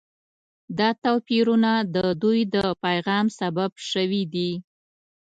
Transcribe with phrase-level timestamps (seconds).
[0.77, 4.51] دا توپیرونه د دوی د پیغام سبب شوي دي.